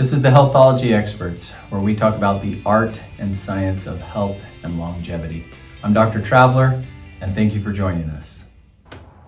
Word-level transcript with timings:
This 0.00 0.14
is 0.14 0.22
the 0.22 0.30
Healthology 0.30 0.94
Experts, 0.94 1.50
where 1.68 1.78
we 1.78 1.94
talk 1.94 2.16
about 2.16 2.40
the 2.40 2.62
art 2.64 2.98
and 3.18 3.36
science 3.36 3.86
of 3.86 4.00
health 4.00 4.38
and 4.62 4.78
longevity. 4.78 5.44
I'm 5.84 5.92
Dr. 5.92 6.22
Traveller, 6.22 6.82
and 7.20 7.34
thank 7.34 7.52
you 7.52 7.60
for 7.60 7.70
joining 7.70 8.08
us. 8.08 8.48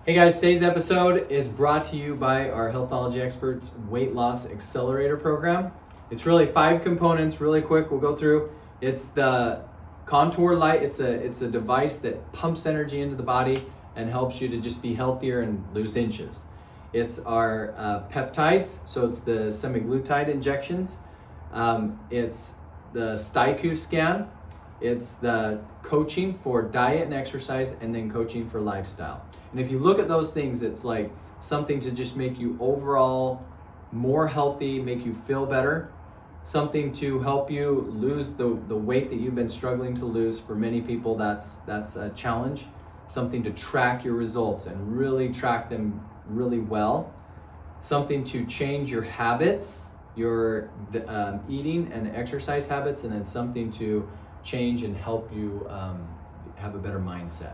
Hey 0.03 0.15
guys, 0.15 0.39
today's 0.39 0.63
episode 0.63 1.29
is 1.29 1.47
brought 1.47 1.85
to 1.85 1.95
you 1.95 2.15
by 2.15 2.49
our 2.49 2.71
Healthology 2.71 3.21
Experts 3.21 3.73
Weight 3.87 4.15
Loss 4.15 4.49
Accelerator 4.49 5.15
Program. 5.15 5.71
It's 6.09 6.25
really 6.25 6.47
five 6.47 6.81
components, 6.81 7.39
really 7.39 7.61
quick, 7.61 7.91
we'll 7.91 7.99
go 7.99 8.15
through. 8.15 8.49
It's 8.81 9.09
the 9.09 9.61
contour 10.07 10.55
light, 10.55 10.81
it's 10.81 10.99
a, 10.99 11.07
it's 11.07 11.43
a 11.43 11.51
device 11.51 11.99
that 11.99 12.33
pumps 12.33 12.65
energy 12.65 13.01
into 13.01 13.15
the 13.15 13.21
body 13.21 13.63
and 13.95 14.09
helps 14.09 14.41
you 14.41 14.49
to 14.49 14.59
just 14.59 14.81
be 14.81 14.95
healthier 14.95 15.41
and 15.41 15.63
lose 15.75 15.95
inches. 15.95 16.45
It's 16.93 17.19
our 17.19 17.73
uh, 17.75 18.03
peptides, 18.11 18.87
so 18.87 19.07
it's 19.07 19.21
the 19.21 19.49
semaglutide 19.49 20.27
injections. 20.27 20.99
Um, 21.51 21.99
it's 22.11 22.53
the 22.93 23.15
Styku 23.15 23.75
scan. 23.75 24.27
It's 24.79 25.15
the 25.15 25.59
coaching 25.81 26.33
for 26.35 26.61
diet 26.61 27.03
and 27.03 27.13
exercise, 27.13 27.75
and 27.81 27.95
then 27.95 28.11
coaching 28.11 28.47
for 28.47 28.61
lifestyle. 28.61 29.25
And 29.51 29.59
if 29.59 29.71
you 29.71 29.79
look 29.79 29.97
at 29.97 30.07
those 30.07 30.31
things, 30.31 30.61
it's 30.61 30.83
like 30.83 31.11
something 31.39 31.79
to 31.79 31.91
just 31.91 32.15
make 32.15 32.37
you 32.37 32.57
overall 32.59 33.43
more 33.91 34.27
healthy, 34.27 34.79
make 34.79 35.03
you 35.05 35.13
feel 35.13 35.45
better, 35.45 35.91
something 36.43 36.91
to 36.93 37.19
help 37.19 37.49
you 37.49 37.87
lose 37.89 38.33
the, 38.33 38.59
the 38.67 38.75
weight 38.75 39.09
that 39.09 39.15
you've 39.15 39.35
been 39.35 39.49
struggling 39.49 39.95
to 39.95 40.05
lose. 40.05 40.39
For 40.39 40.55
many 40.55 40.81
people, 40.81 41.15
that's 41.15 41.55
that's 41.57 41.95
a 41.95 42.09
challenge. 42.09 42.65
Something 43.07 43.43
to 43.43 43.51
track 43.51 44.03
your 44.03 44.13
results 44.13 44.67
and 44.67 44.97
really 44.97 45.29
track 45.29 45.69
them 45.69 46.01
really 46.27 46.59
well. 46.59 47.13
Something 47.81 48.23
to 48.25 48.45
change 48.45 48.91
your 48.91 49.01
habits, 49.01 49.91
your 50.15 50.69
um, 51.07 51.41
eating 51.49 51.91
and 51.91 52.07
exercise 52.15 52.67
habits, 52.67 53.03
and 53.03 53.13
then 53.13 53.23
something 53.23 53.71
to 53.73 54.07
change 54.43 54.83
and 54.83 54.95
help 54.95 55.33
you 55.33 55.65
um, 55.69 56.07
have 56.55 56.75
a 56.75 56.79
better 56.79 56.99
mindset. 56.99 57.53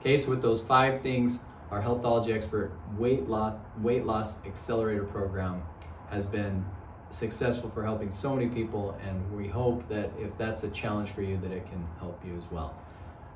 Okay, 0.00 0.18
so 0.18 0.30
with 0.30 0.42
those 0.42 0.60
five 0.60 1.02
things, 1.02 1.40
our 1.70 1.80
Healthology 1.80 2.34
Expert 2.34 2.72
weight 2.98 3.28
loss 3.28 3.54
weight 3.78 4.04
loss 4.04 4.44
accelerator 4.44 5.04
program 5.04 5.62
has 6.10 6.26
been 6.26 6.64
successful 7.10 7.70
for 7.70 7.84
helping 7.84 8.10
so 8.10 8.34
many 8.34 8.48
people, 8.48 8.98
and 9.06 9.36
we 9.36 9.48
hope 9.48 9.88
that 9.88 10.10
if 10.18 10.36
that's 10.38 10.64
a 10.64 10.70
challenge 10.70 11.10
for 11.10 11.22
you, 11.22 11.36
that 11.38 11.52
it 11.52 11.66
can 11.66 11.86
help 11.98 12.20
you 12.24 12.36
as 12.36 12.50
well. 12.50 12.74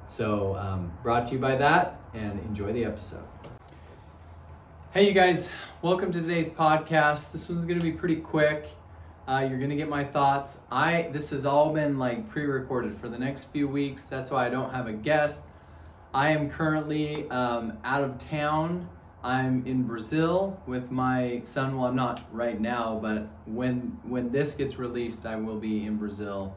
So, 0.06 0.56
um, 0.56 0.92
brought 1.02 1.26
to 1.26 1.32
you 1.32 1.38
by 1.38 1.56
that, 1.56 2.00
and 2.12 2.38
enjoy 2.40 2.72
the 2.72 2.84
episode. 2.84 3.24
Hey, 4.94 5.08
you 5.08 5.12
guys, 5.12 5.50
welcome 5.82 6.12
to 6.12 6.20
today's 6.20 6.52
podcast. 6.52 7.32
This 7.32 7.48
one's 7.48 7.66
to 7.80 7.84
be 7.84 7.90
pretty 7.90 8.14
quick. 8.14 8.68
Uh, 9.26 9.44
you're 9.50 9.58
to 9.70 9.74
get 9.74 9.88
my 9.88 10.04
thoughts. 10.04 10.60
I 10.70 11.08
This 11.10 11.30
has 11.30 11.44
all 11.44 11.72
been 11.72 11.98
like 11.98 12.28
pre 12.28 12.44
recorded 12.44 12.96
for 13.00 13.08
the 13.08 13.18
next 13.18 13.50
few 13.50 13.66
weeks. 13.66 14.06
That's 14.06 14.30
why 14.30 14.46
I 14.46 14.50
don't 14.50 14.70
have 14.70 14.86
a 14.86 14.92
guest. 14.92 15.46
I 16.14 16.28
am 16.28 16.48
currently 16.48 17.28
um, 17.30 17.76
out 17.82 18.04
of 18.04 18.24
town. 18.28 18.88
I'm 19.24 19.66
in 19.66 19.82
Brazil 19.82 20.62
with 20.64 20.92
my 20.92 21.40
son. 21.42 21.76
Well, 21.76 21.88
I'm 21.88 21.96
not 21.96 22.22
right 22.30 22.60
now, 22.60 22.96
but 23.02 23.26
when 23.46 23.98
when 24.04 24.30
this 24.30 24.54
gets 24.54 24.78
released, 24.78 25.26
I 25.26 25.34
will 25.34 25.58
be 25.58 25.86
in 25.86 25.96
Brazil. 25.96 26.56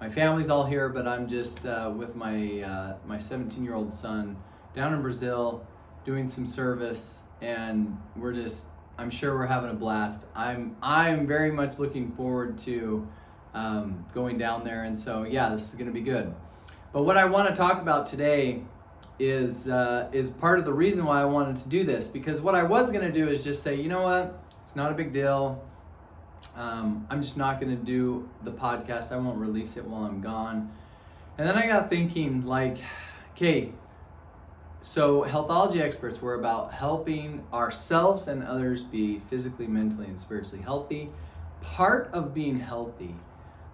My 0.00 0.08
family's 0.08 0.50
all 0.50 0.66
here, 0.66 0.88
but 0.88 1.08
I'm 1.08 1.28
just 1.28 1.66
uh, 1.66 1.92
with 1.92 2.14
my 2.14 2.60
uh, 2.60 2.96
my 3.04 3.18
17 3.18 3.64
year 3.64 3.74
old 3.74 3.92
son 3.92 4.36
down 4.72 4.94
in 4.94 5.02
Brazil 5.02 5.66
doing 6.04 6.28
some 6.28 6.46
service 6.46 7.22
and 7.42 7.98
we're 8.16 8.32
just 8.32 8.68
I'm 8.96 9.10
sure 9.10 9.36
we're 9.36 9.46
having 9.46 9.70
a 9.70 9.74
blast. 9.74 10.26
I'm 10.34 10.76
I'm 10.82 11.26
very 11.26 11.50
much 11.50 11.78
looking 11.78 12.12
forward 12.12 12.56
to 12.58 13.06
um, 13.52 14.06
going 14.14 14.38
down 14.38 14.64
there, 14.64 14.84
and 14.84 14.96
so 14.96 15.24
yeah, 15.24 15.50
this 15.50 15.68
is 15.68 15.74
going 15.74 15.88
to 15.88 15.92
be 15.92 16.00
good. 16.00 16.32
But 16.92 17.02
what 17.02 17.16
I 17.16 17.24
want 17.24 17.48
to 17.48 17.54
talk 17.54 17.82
about 17.82 18.06
today 18.06 18.62
is 19.18 19.68
uh, 19.68 20.08
is 20.12 20.30
part 20.30 20.58
of 20.58 20.64
the 20.64 20.72
reason 20.72 21.04
why 21.04 21.20
I 21.20 21.24
wanted 21.24 21.56
to 21.56 21.68
do 21.68 21.84
this 21.84 22.06
because 22.06 22.40
what 22.40 22.54
I 22.54 22.62
was 22.62 22.90
going 22.90 23.04
to 23.04 23.12
do 23.12 23.28
is 23.28 23.44
just 23.44 23.62
say, 23.62 23.74
you 23.74 23.88
know 23.88 24.02
what, 24.02 24.42
it's 24.62 24.76
not 24.76 24.92
a 24.92 24.94
big 24.94 25.12
deal. 25.12 25.62
Um, 26.56 27.06
I'm 27.10 27.22
just 27.22 27.38
not 27.38 27.60
going 27.60 27.76
to 27.76 27.82
do 27.82 28.28
the 28.42 28.52
podcast. 28.52 29.12
I 29.12 29.16
won't 29.16 29.38
release 29.38 29.76
it 29.76 29.84
while 29.84 30.04
I'm 30.04 30.20
gone. 30.20 30.70
And 31.38 31.48
then 31.48 31.56
I 31.56 31.66
got 31.66 31.88
thinking, 31.88 32.44
like, 32.44 32.78
okay, 33.34 33.72
so, 34.82 35.22
healthology 35.22 35.80
experts 35.80 36.20
were 36.20 36.34
about 36.34 36.72
helping 36.72 37.44
ourselves 37.52 38.26
and 38.26 38.42
others 38.42 38.82
be 38.82 39.20
physically, 39.30 39.68
mentally, 39.68 40.06
and 40.06 40.18
spiritually 40.18 40.60
healthy. 40.60 41.08
Part 41.60 42.10
of 42.12 42.34
being 42.34 42.58
healthy, 42.58 43.14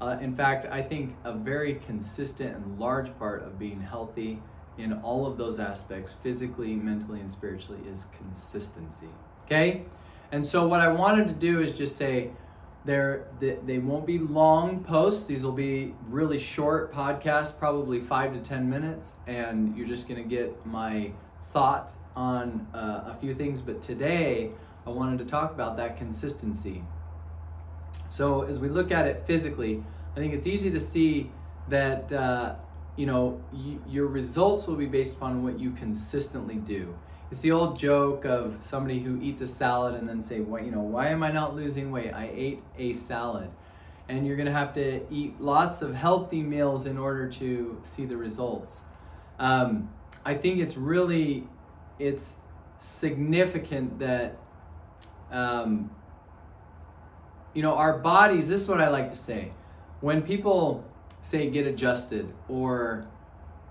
uh, 0.02 0.18
in 0.20 0.34
fact, 0.34 0.66
I 0.70 0.82
think 0.82 1.16
a 1.24 1.32
very 1.32 1.76
consistent 1.76 2.54
and 2.54 2.78
large 2.78 3.18
part 3.18 3.42
of 3.42 3.58
being 3.58 3.80
healthy 3.80 4.42
in 4.76 4.92
all 5.00 5.26
of 5.26 5.38
those 5.38 5.58
aspects, 5.58 6.12
physically, 6.12 6.74
mentally, 6.74 7.20
and 7.20 7.32
spiritually, 7.32 7.80
is 7.90 8.08
consistency. 8.18 9.08
Okay? 9.46 9.86
And 10.30 10.44
so, 10.44 10.68
what 10.68 10.82
I 10.82 10.88
wanted 10.88 11.26
to 11.28 11.34
do 11.34 11.62
is 11.62 11.72
just 11.72 11.96
say, 11.96 12.32
they're, 12.88 13.26
they 13.38 13.78
won't 13.78 14.06
be 14.06 14.18
long 14.18 14.82
posts. 14.82 15.26
These 15.26 15.42
will 15.42 15.52
be 15.52 15.94
really 16.08 16.38
short 16.38 16.90
podcasts, 16.90 17.56
probably 17.56 18.00
five 18.00 18.32
to 18.32 18.40
10 18.40 18.70
minutes, 18.70 19.16
and 19.26 19.76
you're 19.76 19.86
just 19.86 20.08
going 20.08 20.22
to 20.22 20.26
get 20.26 20.64
my 20.64 21.12
thought 21.52 21.92
on 22.16 22.66
uh, 22.72 23.12
a 23.12 23.16
few 23.20 23.34
things. 23.34 23.60
But 23.60 23.82
today, 23.82 24.52
I 24.86 24.90
wanted 24.90 25.18
to 25.18 25.26
talk 25.26 25.52
about 25.52 25.76
that 25.76 25.98
consistency. 25.98 26.82
So, 28.08 28.44
as 28.44 28.58
we 28.58 28.70
look 28.70 28.90
at 28.90 29.06
it 29.06 29.26
physically, 29.26 29.84
I 30.16 30.18
think 30.18 30.32
it's 30.32 30.46
easy 30.46 30.70
to 30.70 30.80
see 30.80 31.30
that 31.68 32.10
uh, 32.10 32.54
you 32.96 33.04
know 33.04 33.38
y- 33.52 33.76
your 33.86 34.06
results 34.06 34.66
will 34.66 34.76
be 34.76 34.86
based 34.86 35.18
upon 35.18 35.44
what 35.44 35.60
you 35.60 35.72
consistently 35.72 36.54
do. 36.54 36.96
It's 37.30 37.42
the 37.42 37.52
old 37.52 37.78
joke 37.78 38.24
of 38.24 38.56
somebody 38.60 39.00
who 39.00 39.20
eats 39.20 39.42
a 39.42 39.46
salad 39.46 39.94
and 39.94 40.08
then 40.08 40.22
say, 40.22 40.40
"Why, 40.40 40.60
you 40.60 40.70
know, 40.70 40.80
why 40.80 41.08
am 41.08 41.22
I 41.22 41.30
not 41.30 41.54
losing 41.54 41.90
weight? 41.90 42.12
I 42.12 42.30
ate 42.34 42.62
a 42.78 42.94
salad." 42.94 43.50
And 44.08 44.26
you're 44.26 44.36
going 44.36 44.46
to 44.46 44.52
have 44.52 44.72
to 44.74 45.02
eat 45.12 45.38
lots 45.38 45.82
of 45.82 45.94
healthy 45.94 46.42
meals 46.42 46.86
in 46.86 46.96
order 46.96 47.28
to 47.28 47.78
see 47.82 48.06
the 48.06 48.16
results. 48.16 48.84
Um, 49.38 49.90
I 50.24 50.34
think 50.34 50.60
it's 50.60 50.78
really 50.78 51.46
it's 51.98 52.38
significant 52.78 53.98
that 53.98 54.38
um, 55.30 55.90
you 57.52 57.62
know 57.62 57.74
our 57.74 57.98
bodies. 57.98 58.48
This 58.48 58.62
is 58.62 58.68
what 58.68 58.80
I 58.80 58.88
like 58.88 59.10
to 59.10 59.16
say. 59.16 59.52
When 60.00 60.22
people 60.22 60.84
say 61.20 61.50
get 61.50 61.66
adjusted 61.66 62.32
or 62.48 63.06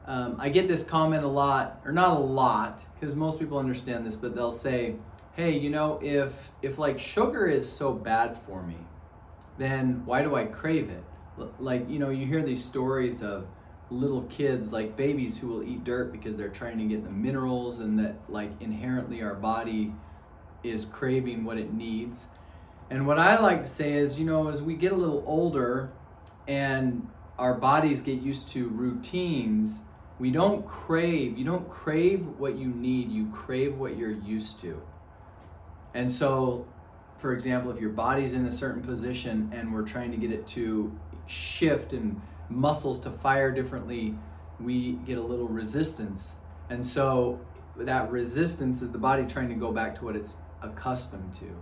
um, 0.07 0.37
I 0.39 0.47
get 0.47 0.69
this 0.69 0.85
comment 0.85 1.25
a 1.25 1.27
lot, 1.27 1.81
or 1.83 1.91
not 1.91 2.15
a 2.15 2.19
lot, 2.19 2.83
because 2.97 3.13
most 3.13 3.39
people 3.39 3.57
understand 3.57 4.05
this, 4.05 4.15
but 4.15 4.33
they'll 4.33 4.53
say, 4.53 4.95
"Hey, 5.35 5.51
you 5.51 5.69
know, 5.69 5.99
if 6.01 6.51
if 6.61 6.79
like 6.79 6.97
sugar 6.97 7.45
is 7.45 7.69
so 7.69 7.91
bad 7.91 8.37
for 8.37 8.63
me, 8.63 8.77
then 9.57 10.05
why 10.05 10.21
do 10.21 10.35
I 10.35 10.45
crave 10.45 10.89
it?" 10.89 11.03
Like 11.59 11.89
you 11.89 11.99
know, 11.99 12.09
you 12.09 12.25
hear 12.25 12.41
these 12.41 12.63
stories 12.63 13.21
of 13.21 13.47
little 13.89 14.23
kids, 14.23 14.71
like 14.71 14.95
babies, 14.95 15.37
who 15.37 15.49
will 15.49 15.63
eat 15.63 15.83
dirt 15.83 16.13
because 16.13 16.37
they're 16.37 16.47
trying 16.49 16.77
to 16.77 16.85
get 16.85 17.03
the 17.03 17.11
minerals, 17.11 17.81
and 17.81 17.99
that 17.99 18.15
like 18.29 18.51
inherently 18.61 19.21
our 19.21 19.35
body 19.35 19.93
is 20.63 20.85
craving 20.85 21.43
what 21.43 21.57
it 21.57 21.73
needs. 21.73 22.29
And 22.89 23.05
what 23.05 23.19
I 23.19 23.37
like 23.41 23.63
to 23.63 23.69
say 23.69 23.97
is, 23.97 24.17
you 24.17 24.25
know, 24.25 24.47
as 24.47 24.61
we 24.61 24.75
get 24.75 24.93
a 24.93 24.95
little 24.95 25.23
older, 25.27 25.91
and 26.47 27.09
our 27.37 27.55
bodies 27.55 28.01
get 28.01 28.21
used 28.21 28.47
to 28.49 28.69
routines 28.69 29.81
we 30.19 30.31
don't 30.31 30.65
crave, 30.65 31.37
you 31.37 31.45
don't 31.45 31.69
crave 31.69 32.25
what 32.37 32.57
you 32.57 32.67
need, 32.67 33.11
you 33.11 33.29
crave 33.31 33.77
what 33.77 33.97
you're 33.97 34.11
used 34.11 34.59
to. 34.61 34.81
And 35.93 36.09
so, 36.09 36.67
for 37.17 37.33
example, 37.33 37.71
if 37.71 37.79
your 37.79 37.91
body's 37.91 38.33
in 38.33 38.45
a 38.45 38.51
certain 38.51 38.81
position 38.81 39.51
and 39.53 39.73
we're 39.73 39.85
trying 39.85 40.11
to 40.11 40.17
get 40.17 40.31
it 40.31 40.47
to 40.47 40.97
shift 41.27 41.93
and 41.93 42.21
muscles 42.49 42.99
to 43.01 43.11
fire 43.11 43.51
differently, 43.51 44.15
we 44.59 44.93
get 45.05 45.17
a 45.17 45.21
little 45.21 45.47
resistance. 45.47 46.35
And 46.69 46.85
so, 46.85 47.39
that 47.75 48.09
resistance 48.09 48.81
is 48.81 48.91
the 48.91 48.97
body 48.97 49.25
trying 49.25 49.49
to 49.49 49.55
go 49.55 49.71
back 49.71 49.97
to 49.99 50.05
what 50.05 50.15
it's 50.15 50.37
accustomed 50.61 51.33
to. 51.35 51.55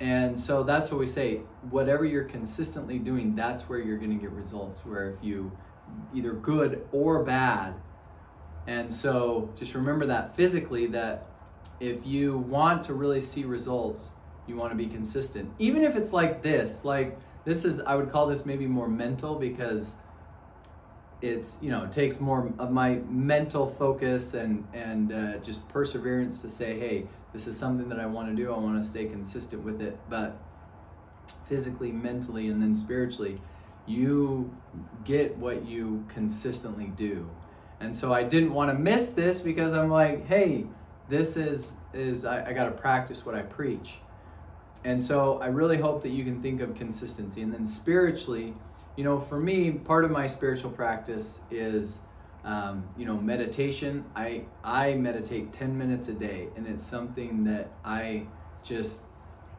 And 0.00 0.38
so 0.38 0.62
that's 0.62 0.90
what 0.90 1.00
we 1.00 1.06
say 1.06 1.38
whatever 1.70 2.04
you're 2.04 2.24
consistently 2.24 2.98
doing, 2.98 3.34
that's 3.34 3.68
where 3.68 3.78
you're 3.78 3.98
going 3.98 4.16
to 4.16 4.20
get 4.20 4.30
results. 4.30 4.84
Where 4.84 5.10
if 5.10 5.16
you 5.22 5.52
either 6.14 6.32
good 6.32 6.86
or 6.92 7.22
bad. 7.24 7.74
And 8.66 8.92
so 8.92 9.52
just 9.58 9.74
remember 9.74 10.06
that 10.06 10.36
physically 10.36 10.86
that 10.88 11.26
if 11.80 12.06
you 12.06 12.38
want 12.38 12.84
to 12.84 12.94
really 12.94 13.20
see 13.20 13.44
results, 13.44 14.12
you 14.46 14.56
want 14.56 14.72
to 14.72 14.76
be 14.76 14.86
consistent. 14.86 15.50
Even 15.58 15.82
if 15.82 15.96
it's 15.96 16.12
like 16.12 16.42
this, 16.42 16.84
like 16.84 17.18
this 17.44 17.64
is 17.64 17.80
I 17.80 17.94
would 17.94 18.10
call 18.10 18.26
this 18.26 18.44
maybe 18.46 18.66
more 18.66 18.88
mental 18.88 19.38
because 19.38 19.96
it's 21.20 21.58
you 21.60 21.70
know 21.70 21.84
it 21.84 21.92
takes 21.92 22.20
more 22.20 22.52
of 22.58 22.70
my 22.70 22.96
mental 23.08 23.68
focus 23.68 24.34
and 24.34 24.66
and 24.72 25.12
uh, 25.12 25.36
just 25.38 25.68
perseverance 25.68 26.40
to 26.42 26.48
say 26.48 26.78
hey 26.78 27.08
this 27.32 27.48
is 27.48 27.58
something 27.58 27.88
that 27.88 27.98
i 27.98 28.06
want 28.06 28.28
to 28.28 28.36
do 28.40 28.54
i 28.54 28.56
want 28.56 28.80
to 28.80 28.88
stay 28.88 29.04
consistent 29.04 29.60
with 29.64 29.82
it 29.82 29.98
but 30.08 30.40
physically, 31.48 31.92
mentally, 31.92 32.48
and 32.48 32.62
then 32.62 32.74
spiritually, 32.74 33.40
you 33.88 34.54
get 35.04 35.36
what 35.38 35.66
you 35.66 36.04
consistently 36.08 36.92
do. 36.96 37.28
And 37.80 37.94
so 37.94 38.12
I 38.12 38.22
didn't 38.22 38.52
want 38.52 38.70
to 38.70 38.78
miss 38.78 39.10
this 39.12 39.40
because 39.40 39.72
I'm 39.72 39.90
like, 39.90 40.26
hey, 40.26 40.66
this 41.08 41.36
is 41.36 41.74
is 41.94 42.24
I, 42.24 42.48
I 42.48 42.52
got 42.52 42.66
to 42.66 42.72
practice 42.72 43.24
what 43.24 43.34
I 43.34 43.42
preach. 43.42 43.98
And 44.84 45.02
so 45.02 45.38
I 45.40 45.46
really 45.46 45.78
hope 45.78 46.02
that 46.02 46.10
you 46.10 46.24
can 46.24 46.42
think 46.42 46.60
of 46.60 46.74
consistency. 46.74 47.42
And 47.42 47.52
then 47.52 47.66
spiritually, 47.66 48.54
you 48.96 49.04
know, 49.04 49.18
for 49.18 49.40
me, 49.40 49.70
part 49.72 50.04
of 50.04 50.10
my 50.10 50.26
spiritual 50.26 50.70
practice 50.70 51.40
is, 51.50 52.02
um, 52.44 52.84
you 52.96 53.06
know, 53.06 53.16
meditation. 53.16 54.04
I 54.14 54.44
I 54.62 54.94
meditate 54.94 55.52
ten 55.52 55.76
minutes 55.76 56.08
a 56.08 56.14
day, 56.14 56.48
and 56.56 56.66
it's 56.66 56.84
something 56.84 57.44
that 57.44 57.70
I 57.84 58.26
just 58.62 59.04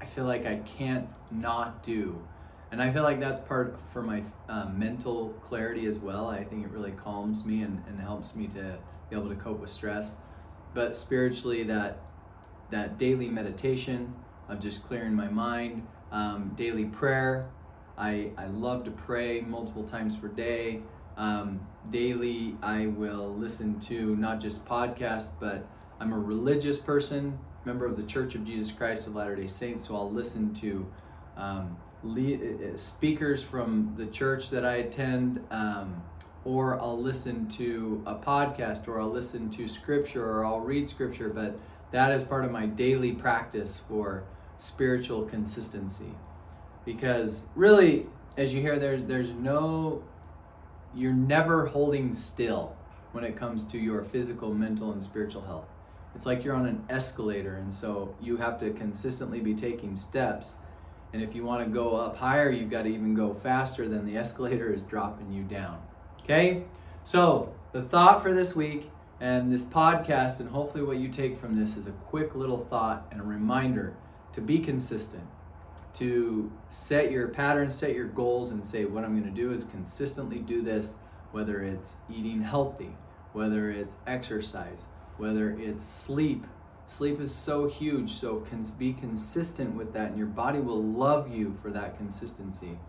I 0.01 0.05
feel 0.05 0.25
like 0.25 0.45
I 0.45 0.57
can't 0.57 1.07
not 1.31 1.83
do. 1.83 2.21
And 2.71 2.81
I 2.81 2.91
feel 2.91 3.03
like 3.03 3.19
that's 3.19 3.39
part 3.47 3.79
for 3.91 4.03
my 4.03 4.23
uh, 4.47 4.65
mental 4.69 5.29
clarity 5.41 5.87
as 5.87 5.99
well. 5.99 6.27
I 6.27 6.43
think 6.43 6.65
it 6.65 6.69
really 6.69 6.91
calms 6.91 7.43
me 7.43 7.63
and, 7.63 7.81
and 7.87 7.99
helps 7.99 8.35
me 8.35 8.47
to 8.47 8.77
be 9.09 9.15
able 9.15 9.29
to 9.29 9.35
cope 9.35 9.59
with 9.59 9.71
stress. 9.71 10.17
But 10.73 10.95
spiritually, 10.95 11.63
that 11.63 11.99
that 12.69 12.97
daily 12.97 13.27
meditation 13.27 14.13
of 14.47 14.59
just 14.59 14.83
clearing 14.87 15.13
my 15.13 15.27
mind, 15.27 15.87
um, 16.11 16.51
daily 16.55 16.85
prayer. 16.85 17.49
I, 17.97 18.31
I 18.37 18.47
love 18.47 18.83
to 18.85 18.91
pray 18.91 19.41
multiple 19.41 19.83
times 19.83 20.15
per 20.15 20.27
day. 20.27 20.81
Um, 21.17 21.59
daily, 21.89 22.55
I 22.61 22.87
will 22.87 23.35
listen 23.35 23.79
to 23.81 24.15
not 24.15 24.39
just 24.39 24.65
podcasts, 24.65 25.31
but 25.39 25.67
I'm 25.99 26.13
a 26.13 26.19
religious 26.19 26.79
person, 26.79 27.37
member 27.65 27.85
of 27.85 27.97
the 27.97 28.03
Church 28.03 28.35
of 28.35 28.45
Jesus 28.45 28.71
Christ 28.71 29.07
of 29.07 29.15
Latter 29.15 29.35
day 29.35 29.47
Saints, 29.47 29.87
so 29.87 29.95
I'll 29.95 30.11
listen 30.11 30.53
to 30.55 30.87
um, 31.35 31.77
lead, 32.03 32.41
uh, 32.41 32.73
uh, 32.73 32.77
speakers 32.77 33.43
from 33.43 33.93
the 33.97 34.05
church 34.07 34.49
that 34.49 34.65
I 34.65 34.75
attend, 34.75 35.43
um, 35.51 36.01
or 36.45 36.79
I'll 36.79 36.99
listen 36.99 37.47
to 37.49 38.01
a 38.05 38.15
podcast, 38.15 38.87
or 38.87 38.99
I'll 38.99 39.09
listen 39.09 39.49
to 39.51 39.67
scripture, 39.67 40.25
or 40.25 40.45
I'll 40.45 40.61
read 40.61 40.87
scripture. 40.87 41.29
But 41.29 41.57
that 41.91 42.11
is 42.11 42.23
part 42.23 42.45
of 42.45 42.51
my 42.51 42.65
daily 42.65 43.11
practice 43.11 43.81
for 43.87 44.23
spiritual 44.57 45.23
consistency. 45.23 46.13
Because 46.85 47.47
really, 47.55 48.07
as 48.37 48.53
you 48.53 48.61
hear, 48.61 48.79
there's 48.79 49.03
there's 49.03 49.31
no, 49.31 50.03
you're 50.95 51.13
never 51.13 51.65
holding 51.67 52.13
still 52.13 52.75
when 53.11 53.23
it 53.23 53.35
comes 53.35 53.65
to 53.65 53.77
your 53.77 54.03
physical, 54.03 54.53
mental, 54.53 54.91
and 54.91 55.03
spiritual 55.03 55.41
health. 55.41 55.67
It's 56.15 56.25
like 56.25 56.43
you're 56.43 56.55
on 56.55 56.65
an 56.65 56.83
escalator, 56.89 57.57
and 57.57 57.71
so 57.73 58.15
you 58.21 58.37
have 58.37 58.59
to 58.61 58.71
consistently 58.71 59.41
be 59.41 59.53
taking 59.53 59.95
steps 59.95 60.55
and 61.13 61.21
if 61.21 61.33
you 61.33 61.43
want 61.43 61.65
to 61.65 61.69
go 61.69 61.95
up 61.95 62.17
higher, 62.17 62.51
you've 62.51 62.69
got 62.69 62.83
to 62.83 62.89
even 62.89 63.15
go 63.15 63.33
faster 63.33 63.87
than 63.87 64.05
the 64.05 64.17
escalator 64.17 64.71
is 64.71 64.83
dropping 64.83 65.31
you 65.31 65.43
down. 65.43 65.81
Okay? 66.23 66.63
So, 67.03 67.53
the 67.71 67.81
thought 67.81 68.21
for 68.21 68.33
this 68.33 68.55
week 68.55 68.91
and 69.19 69.51
this 69.51 69.63
podcast, 69.63 70.39
and 70.39 70.49
hopefully 70.49 70.83
what 70.83 70.97
you 70.97 71.09
take 71.09 71.39
from 71.39 71.59
this, 71.59 71.75
is 71.75 71.87
a 71.87 71.91
quick 71.91 72.35
little 72.35 72.65
thought 72.65 73.07
and 73.11 73.19
a 73.19 73.23
reminder 73.23 73.95
to 74.33 74.41
be 74.41 74.59
consistent, 74.59 75.23
to 75.95 76.51
set 76.69 77.11
your 77.11 77.27
patterns, 77.29 77.73
set 77.73 77.95
your 77.95 78.07
goals, 78.07 78.51
and 78.51 78.63
say, 78.63 78.85
what 78.85 79.03
I'm 79.03 79.19
going 79.19 79.33
to 79.33 79.41
do 79.41 79.51
is 79.51 79.63
consistently 79.63 80.37
do 80.37 80.61
this, 80.61 80.95
whether 81.31 81.63
it's 81.63 81.97
eating 82.09 82.41
healthy, 82.41 82.95
whether 83.33 83.71
it's 83.71 83.97
exercise, 84.05 84.85
whether 85.17 85.51
it's 85.59 85.83
sleep, 85.83 86.45
Sleep 86.89 87.21
is 87.21 87.33
so 87.33 87.67
huge, 87.67 88.13
so 88.13 88.39
can 88.39 88.63
be 88.79 88.93
consistent 88.93 89.75
with 89.75 89.93
that, 89.93 90.09
and 90.09 90.17
your 90.17 90.27
body 90.27 90.59
will 90.59 90.83
love 90.83 91.31
you 91.31 91.55
for 91.61 91.69
that 91.69 91.95
consistency. 91.97 92.79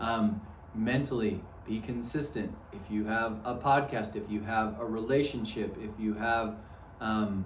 Um, 0.00 0.40
mentally, 0.74 1.42
be 1.66 1.78
consistent. 1.78 2.56
If 2.72 2.90
you 2.90 3.04
have 3.04 3.36
a 3.44 3.54
podcast, 3.54 4.16
if 4.16 4.30
you 4.30 4.40
have 4.40 4.80
a 4.80 4.84
relationship, 4.86 5.76
if 5.78 5.90
you 6.00 6.14
have, 6.14 6.56
um, 7.02 7.44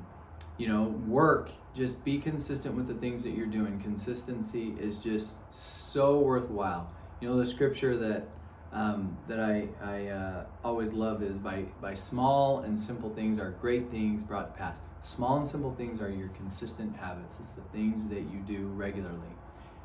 you 0.56 0.68
know, 0.68 0.84
work, 1.08 1.50
just 1.74 2.04
be 2.04 2.18
consistent 2.18 2.76
with 2.76 2.86
the 2.86 2.94
things 2.94 3.24
that 3.24 3.30
you're 3.30 3.46
doing. 3.46 3.80
Consistency 3.80 4.76
is 4.80 4.98
just 4.98 5.52
so 5.52 6.20
worthwhile. 6.20 6.92
You 7.20 7.28
know, 7.28 7.36
the 7.36 7.44
scripture 7.44 7.96
that 7.96 8.28
um, 8.72 9.16
that 9.28 9.40
I, 9.40 9.68
I 9.82 10.06
uh, 10.08 10.44
always 10.62 10.92
love 10.92 11.22
is 11.22 11.38
by, 11.38 11.64
by 11.80 11.94
small 11.94 12.60
and 12.60 12.78
simple 12.78 13.14
things 13.14 13.38
are 13.38 13.50
great 13.60 13.90
things 13.90 14.22
brought 14.22 14.54
to 14.54 14.58
pass. 14.58 14.80
Small 15.00 15.38
and 15.38 15.46
simple 15.46 15.74
things 15.74 16.00
are 16.00 16.10
your 16.10 16.28
consistent 16.28 16.96
habits. 16.96 17.40
It's 17.40 17.52
the 17.52 17.62
things 17.72 18.08
that 18.08 18.20
you 18.20 18.44
do 18.46 18.66
regularly. 18.68 19.34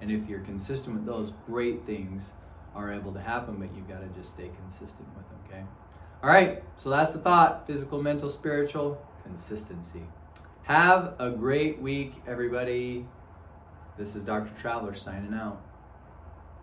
And 0.01 0.11
if 0.11 0.27
you're 0.27 0.41
consistent 0.41 0.95
with 0.95 1.05
those, 1.05 1.31
great 1.45 1.85
things 1.85 2.33
are 2.75 2.91
able 2.91 3.13
to 3.13 3.21
happen, 3.21 3.57
but 3.57 3.73
you've 3.75 3.87
got 3.87 4.01
to 4.01 4.19
just 4.19 4.33
stay 4.33 4.49
consistent 4.61 5.07
with 5.15 5.29
them, 5.29 5.39
okay? 5.47 5.63
All 6.21 6.29
right, 6.29 6.63
so 6.75 6.89
that's 6.89 7.13
the 7.13 7.19
thought 7.19 7.67
physical, 7.67 8.01
mental, 8.01 8.29
spiritual, 8.29 9.01
consistency. 9.23 10.03
Have 10.63 11.13
a 11.19 11.29
great 11.29 11.81
week, 11.81 12.15
everybody. 12.27 13.05
This 13.97 14.15
is 14.15 14.23
Dr. 14.23 14.49
Traveller 14.59 14.93
signing 14.93 15.33
out. 15.33 15.61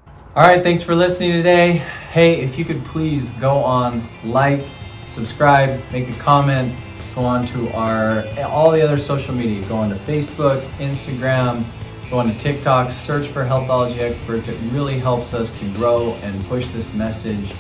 All 0.07 0.47
right, 0.47 0.63
thanks 0.63 0.83
for 0.83 0.95
listening 0.95 1.33
today. 1.33 1.73
Hey, 2.13 2.41
if 2.41 2.57
you 2.57 2.65
could 2.65 2.85
please 2.85 3.31
go 3.33 3.59
on, 3.59 4.01
like, 4.25 4.65
subscribe, 5.09 5.83
make 5.91 6.09
a 6.09 6.19
comment, 6.21 6.79
go 7.15 7.23
on 7.23 7.47
to 7.49 7.69
our 7.73 8.25
all 8.45 8.71
the 8.71 8.81
other 8.81 8.97
social 8.97 9.35
media. 9.35 9.63
Go 9.69 9.77
on 9.77 9.91
to 9.91 9.97
Facebook, 9.97 10.61
Instagram, 10.79 11.65
go 12.11 12.21
on 12.21 12.27
to 12.27 12.39
TikTok, 12.39 12.93
search 12.93 13.27
for 13.27 13.45
Healthology 13.45 13.99
Experts. 13.99 14.49
It 14.49 14.57
really 14.71 14.99
helps 14.99 15.35
us 15.35 15.53
to 15.59 15.69
grow 15.73 16.15
and 16.23 16.45
push 16.47 16.69
this 16.69 16.95
message. 16.95 17.53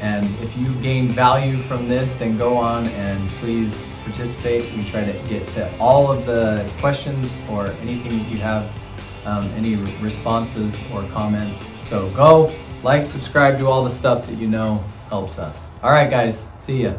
And 0.00 0.24
if 0.40 0.56
you 0.56 0.72
gain 0.76 1.08
value 1.08 1.56
from 1.56 1.88
this, 1.88 2.14
then 2.14 2.38
go 2.38 2.56
on 2.56 2.86
and 2.86 3.28
please 3.40 3.88
participate. 4.04 4.72
We 4.76 4.84
try 4.84 5.04
to 5.04 5.12
get 5.28 5.46
to 5.48 5.70
all 5.78 6.12
of 6.12 6.26
the 6.26 6.70
questions 6.78 7.36
or 7.50 7.66
anything 7.82 8.18
that 8.18 8.30
you 8.30 8.38
have, 8.38 8.72
um, 9.26 9.44
any 9.56 9.76
responses 10.02 10.82
or 10.92 11.02
comments. 11.08 11.72
So 11.82 12.10
go, 12.10 12.52
like, 12.82 13.06
subscribe, 13.06 13.58
do 13.58 13.66
all 13.66 13.84
the 13.84 13.90
stuff 13.90 14.26
that 14.26 14.36
you 14.36 14.48
know 14.48 14.82
helps 15.08 15.38
us. 15.38 15.70
All 15.82 15.92
right, 15.92 16.10
guys, 16.10 16.48
see 16.58 16.82
ya. 16.82 16.94